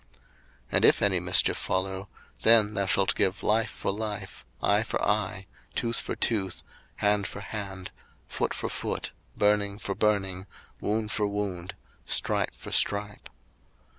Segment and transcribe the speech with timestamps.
[0.01, 0.09] 02:021:023
[0.71, 2.09] And if any mischief follow,
[2.41, 6.63] then thou shalt give life for life, 02:021:024 Eye for eye, tooth for tooth,
[6.95, 7.91] hand for hand,
[8.27, 10.47] foot for foot, 02:021:025 Burning for burning,
[10.79, 11.75] wound for wound,
[12.07, 13.29] stripe for stripe.